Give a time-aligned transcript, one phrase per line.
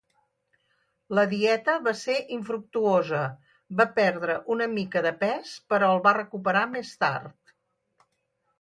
[1.17, 3.19] La dieta va ser infructuosa;
[3.83, 7.57] va perdre una mica de pes però el va recuperar més tard.